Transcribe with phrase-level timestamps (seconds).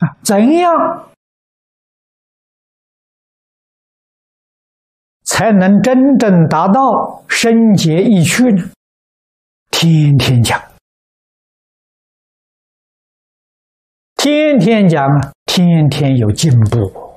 [0.00, 1.10] 啊，怎样
[5.24, 8.70] 才能真正达到深解意趣呢？
[9.70, 10.60] 天天讲，
[14.16, 17.10] 天天讲啊，天天有进步。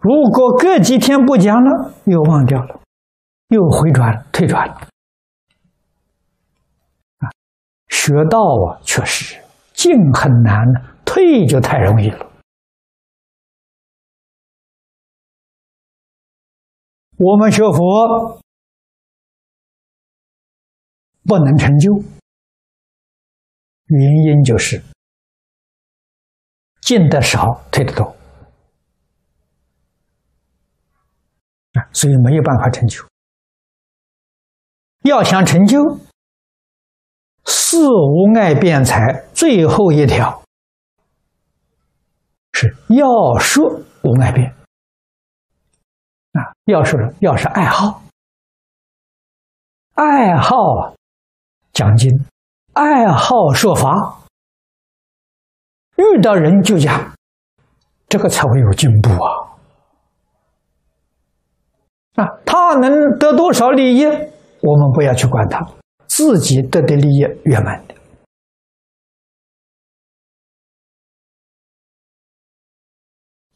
[0.00, 2.80] 如果隔几天不讲了，又忘掉了，
[3.48, 4.74] 又回转退转了。
[7.18, 7.26] 啊，
[7.98, 9.42] 学道啊，确实
[9.72, 10.54] 进很难，
[11.04, 12.30] 退就太容易了。
[17.16, 18.40] 我们学佛
[21.24, 21.90] 不能成就，
[23.86, 24.80] 原因就是
[26.82, 28.14] 进的少，退的多。
[31.92, 33.02] 所以没有办法成就。
[35.02, 35.78] 要想成就
[37.46, 40.42] 四无碍辩才，最后一条
[42.52, 43.64] 是要说
[44.02, 44.52] 无碍辩。
[46.32, 48.02] 啊，要说要是爱好，
[49.94, 50.54] 爱好
[51.72, 52.10] 讲经，
[52.74, 54.18] 爱好说法，
[55.96, 57.14] 遇到人就讲，
[58.08, 59.30] 这个才会有进步啊。
[62.16, 65.66] 啊，他能得多少利益，我们不要去管他，
[66.16, 67.94] 自己得的利益圆满的。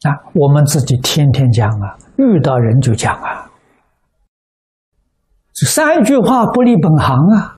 [0.07, 3.49] 啊，我们自己天天讲啊，遇到人就讲啊，
[5.53, 7.57] 这三句话不离本行啊，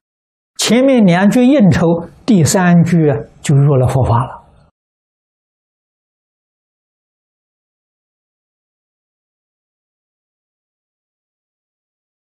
[0.58, 4.44] 前面两句应酬，第三句就入了佛法了。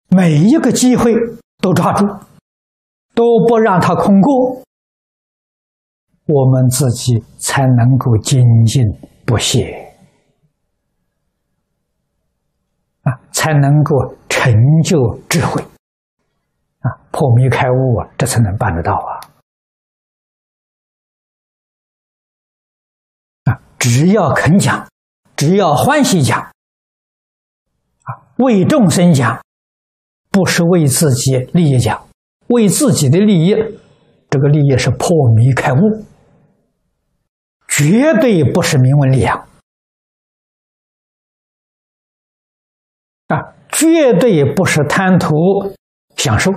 [0.08, 1.14] 每一个机会
[1.60, 2.06] 都抓住，
[3.14, 4.62] 都不让它空过，
[6.26, 8.84] 我们自己才能够精进
[9.26, 9.95] 不懈
[13.03, 14.53] 啊，才能够成
[14.84, 15.62] 就智慧
[16.80, 18.94] 啊，破迷开悟啊，这才能办得到
[23.46, 23.59] 啊！
[23.78, 24.88] 只要肯讲，
[25.36, 29.40] 只要欢喜讲，啊，为众生讲。
[30.34, 32.07] 不是为自己利益讲，
[32.51, 33.56] 为自己的利益，
[34.29, 36.06] 这个利益是破迷开悟，
[37.67, 39.38] 绝对不是名闻利养
[43.28, 45.35] 啊，绝对不是贪图
[46.16, 46.51] 享受。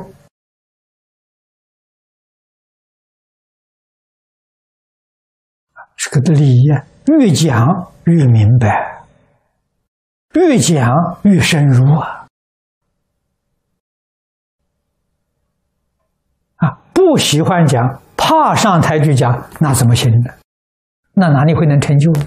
[5.96, 6.66] 这个利益
[7.06, 9.04] 越讲越明白，
[10.34, 10.88] 越讲
[11.22, 12.13] 越深入啊。
[17.14, 20.34] 不喜欢讲，怕上台去讲，那怎么行呢？
[21.12, 22.26] 那哪里会能成就呢？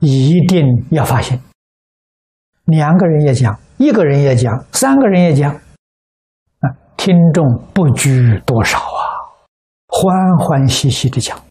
[0.00, 1.40] 一定要发现，
[2.66, 6.68] 两个人也讲，一个人也讲，三个人也讲，啊，
[6.98, 9.24] 听众不拘多少啊，
[9.86, 11.47] 欢欢喜喜的讲。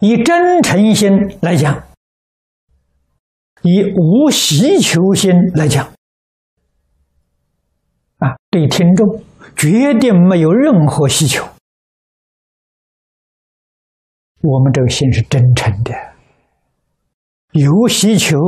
[0.00, 1.10] 以真诚心
[1.42, 1.86] 来讲，
[3.62, 5.86] 以无希求心来讲，
[8.18, 9.22] 啊，对听众
[9.54, 11.46] 绝对没有任何需求。
[14.40, 15.92] 我们这个心是真诚的，
[17.52, 18.38] 有需求，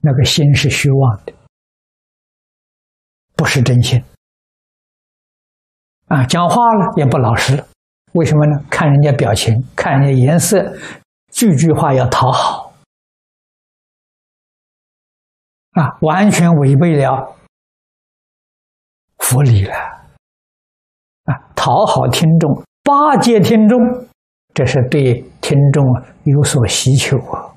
[0.00, 1.34] 那个心是虚妄的，
[3.36, 4.02] 不是真心。
[6.06, 7.62] 啊，讲话了也不老实。
[8.12, 8.64] 为什么呢？
[8.70, 10.76] 看人家表情，看人家颜色，
[11.30, 12.72] 句句话要讨好，
[15.72, 17.36] 啊，完全违背了
[19.18, 19.74] 佛理了，
[21.24, 23.78] 啊，讨好听众，巴结听众，
[24.54, 25.84] 这是对听众
[26.24, 27.54] 有所需求啊，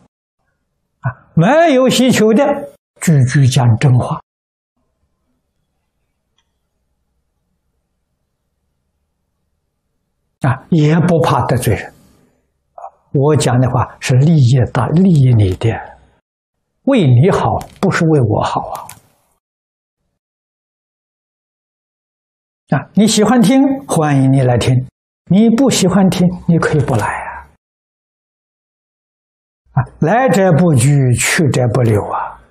[1.00, 2.44] 啊，没有需求的，
[3.00, 4.20] 句句讲真话。
[10.42, 11.94] 啊，也不怕得罪人。
[13.14, 15.70] 我讲的话是利益大，利益你的，
[16.84, 18.88] 为你好，不是为我好啊。
[22.70, 24.74] 啊，你喜欢听，欢迎你来听；
[25.26, 27.48] 你不喜欢听，你可以不来啊。
[29.74, 32.42] 啊，来者不拒，去者不留啊。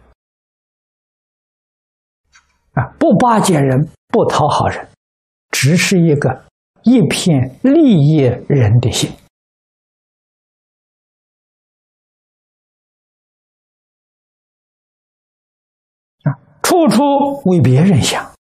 [2.75, 4.89] 啊，不巴结人，不讨好人，
[5.51, 6.45] 只是一个。
[6.83, 8.19] 一片利益
[8.49, 9.11] 人的心
[16.23, 16.33] 啊，
[16.63, 17.03] 处处
[17.45, 18.35] 为别人想，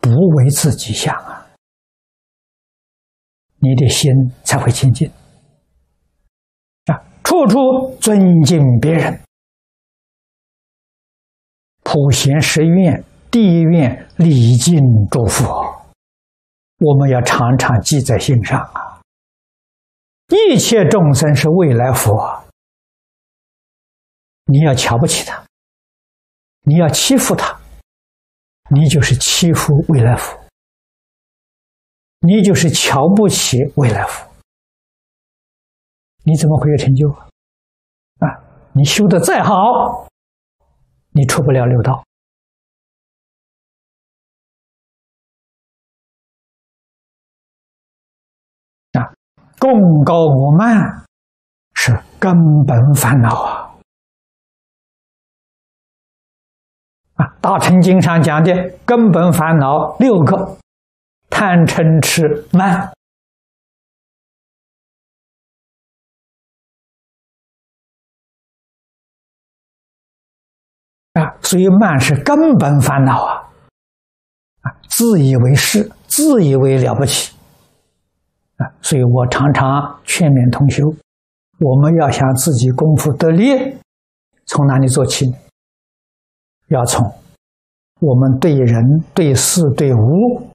[0.00, 1.46] 不为自己想啊，
[3.58, 4.12] 你的心
[4.44, 5.10] 才会清净
[6.86, 7.58] 啊，处处
[8.00, 9.20] 尊敬别人，
[11.82, 14.78] 普贤十愿、地愿、礼敬
[15.10, 15.85] 诸佛。
[16.78, 19.00] 我们要常常记在心上啊！
[20.28, 22.44] 一切众生是未来佛，
[24.44, 25.42] 你要瞧不起他，
[26.62, 27.58] 你要欺负他，
[28.70, 30.38] 你就是欺负未来佛，
[32.20, 34.28] 你就是瞧不起未来佛，
[36.24, 37.28] 你怎么会有成就啊？
[38.18, 39.54] 啊，你修的再好，
[41.12, 42.04] 你出不了六道。
[49.58, 51.04] 功高我慢
[51.74, 52.32] 是根
[52.66, 53.72] 本烦恼啊！
[57.14, 58.52] 啊，《大乘经》上讲的
[58.84, 60.58] 根本烦恼六个：
[61.30, 62.92] 贪嗔痴慢
[71.14, 73.50] 啊，所以慢是根本烦恼啊！
[74.60, 77.35] 啊，自以为是，自以为了不起。
[78.56, 80.84] 啊，所以我常常劝勉同修，
[81.60, 83.76] 我们要想自己功夫得力，
[84.46, 85.26] 从哪里做起？
[86.68, 87.06] 要从
[88.00, 88.82] 我们对人、
[89.14, 90.50] 对事、对物，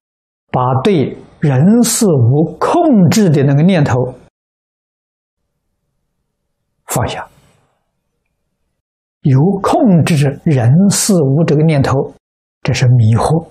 [0.51, 3.95] 把对人事物控制的那个念头
[6.87, 7.27] 放下。
[9.21, 11.93] 有控制人事物这个念头，
[12.63, 13.47] 这是迷惑。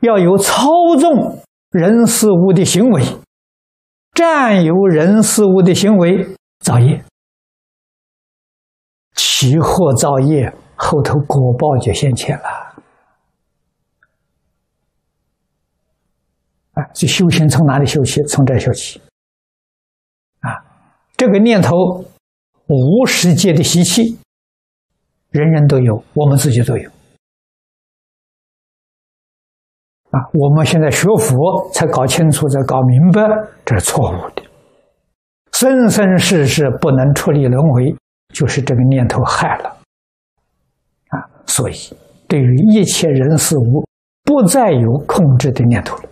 [0.00, 0.66] 要有操
[0.98, 1.38] 纵
[1.70, 3.02] 人事物的行为，
[4.12, 7.04] 占有人事物的行为造业，
[9.14, 12.44] 起祸造业，后头果报就现前了。
[16.72, 18.22] 啊，这修行从哪里修起？
[18.22, 19.00] 从这修起。
[20.40, 20.48] 啊，
[21.16, 21.74] 这个念头
[22.66, 24.18] 无世界的习气，
[25.30, 26.90] 人人都有，我们自己都有。
[30.10, 33.22] 啊，我们现在学佛才搞清楚、才搞明白，
[33.64, 34.42] 这是错误的。
[35.52, 37.94] 生生世世不能出离轮回，
[38.34, 39.68] 就是这个念头害了。
[41.10, 41.74] 啊，所以
[42.26, 43.84] 对于一切人事物，
[44.24, 46.08] 不再有控制的念头了，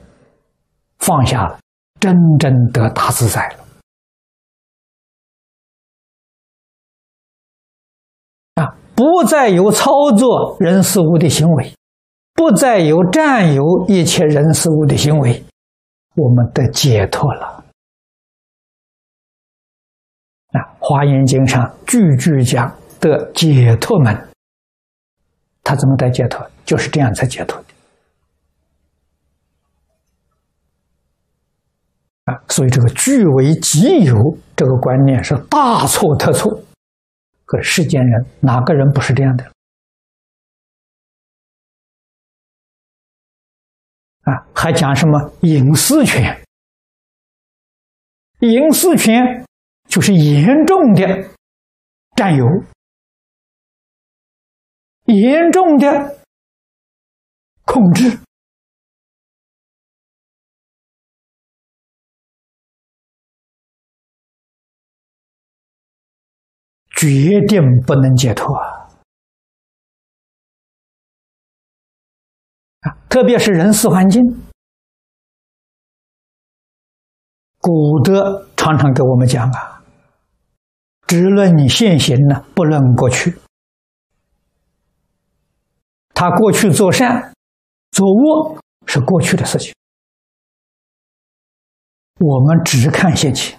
[0.98, 1.58] 放下了，
[1.98, 3.64] 真正得大自在了。
[8.62, 11.72] 啊，不再有操作人事物的行为。
[12.38, 15.44] 不再有占有一切人事物的行为，
[16.14, 17.64] 我们得解脱了。
[20.52, 24.16] 啊，《华严经》上句句讲的解脱门，
[25.64, 26.48] 他怎么得解脱？
[26.64, 27.66] 就是这样才解脱的。
[32.32, 34.14] 啊，所以这个据为己有
[34.54, 36.56] 这个观念是大错特错。
[37.44, 39.44] 可世间人哪个人不是这样的？
[44.28, 46.44] 啊，还讲什么隐私权？
[48.40, 49.44] 隐私权
[49.88, 51.28] 就是严重的
[52.14, 52.44] 占有，
[55.06, 56.18] 严重的
[57.64, 58.20] 控制，
[66.90, 68.77] 决定不能解脱啊。
[73.08, 74.22] 特别是人事环境，
[77.58, 79.82] 古德常常给我们讲啊，
[81.06, 83.38] 只论现行呢，不论过去。
[86.12, 87.32] 他过去做善、
[87.92, 89.72] 做恶是过去的事情，
[92.18, 93.58] 我们只看现前。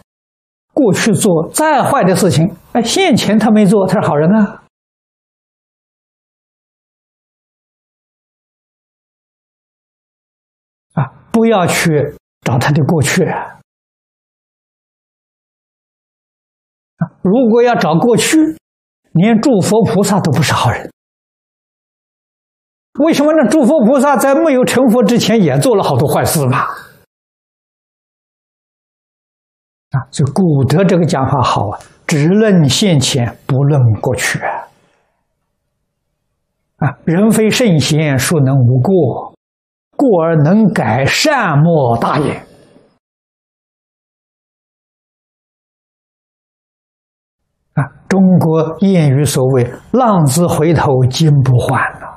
[0.74, 4.59] 过去做再坏的事情，哎，现前他没做，他是好人啊。
[11.32, 13.24] 不要去找他的过去！
[17.22, 18.38] 如果要找过去，
[19.12, 20.92] 连诸佛菩萨都不是好人。
[23.00, 23.48] 为什么呢？
[23.50, 26.60] 诸佛菩萨在没有成佛之前也做了好多坏事嘛！
[29.92, 34.40] 啊，所以古德这个讲法好啊，只论现前，不论过去！
[36.78, 39.29] 啊，人非圣贤，孰能无过？
[40.00, 42.34] 故而能改善莫大也。
[47.74, 52.08] 啊，中国谚语所谓“浪子回头金不换”了，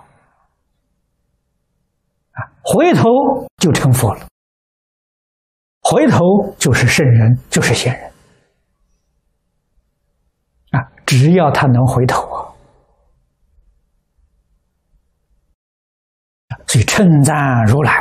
[2.30, 3.02] 啊，回头
[3.58, 4.28] 就成佛了，
[5.80, 6.20] 回头
[6.56, 8.12] 就是圣人，就是贤人，
[10.70, 12.54] 啊，只要他能回头啊。
[16.72, 17.36] 所以称赞
[17.66, 17.92] 如来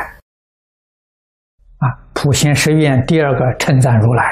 [1.79, 4.23] 啊，普贤十愿第二个称赞如来，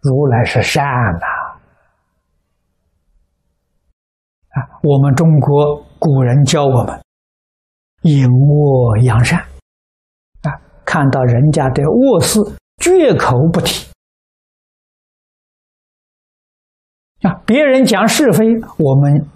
[0.00, 1.26] 如来是善呐
[4.48, 4.56] 啊！
[4.82, 6.98] 我们中国古人教我们
[8.04, 9.38] 隐恶扬善
[10.44, 10.56] 啊，
[10.86, 12.40] 看到人家的恶事
[12.78, 13.92] 绝口不提
[17.20, 18.46] 啊，别人讲是非，
[18.78, 19.28] 我们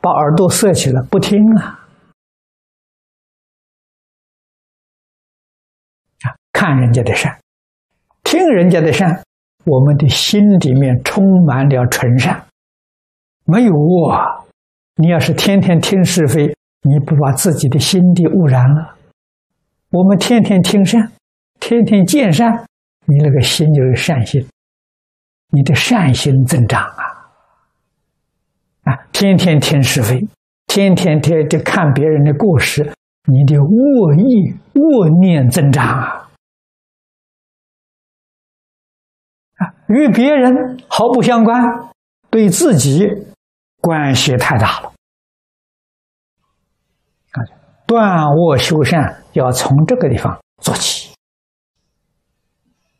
[0.00, 1.77] 把耳朵塞起来不听啊。
[6.58, 7.38] 看人家的善，
[8.24, 9.22] 听人家的善，
[9.64, 12.46] 我们的心里面充满了纯善，
[13.44, 14.12] 没有恶。
[14.96, 18.96] 你要是天天听是非，你不把自己的心地污染了？
[19.92, 21.12] 我们天天听善，
[21.60, 22.66] 天天见善，
[23.04, 24.44] 你那个心就有善心，
[25.50, 27.30] 你的善心增长啊！
[28.82, 30.26] 啊，天天听是非，
[30.66, 32.82] 天天天天看别人的过失，
[33.26, 36.27] 你的恶意、恶念增长啊！
[39.88, 41.60] 与别人毫不相关，
[42.30, 43.06] 对自己
[43.80, 44.92] 关系太大了。
[47.86, 50.97] 断恶修善要从这个地方做起。